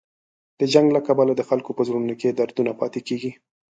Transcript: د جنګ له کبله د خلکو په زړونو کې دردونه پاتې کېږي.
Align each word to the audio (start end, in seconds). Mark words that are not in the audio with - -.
د 0.59 0.61
جنګ 0.73 0.87
له 0.95 1.01
کبله 1.07 1.33
د 1.35 1.41
خلکو 1.49 1.71
په 1.77 1.81
زړونو 1.87 2.13
کې 2.19 2.29
دردونه 2.39 2.71
پاتې 2.79 2.99
کېږي. 3.07 3.31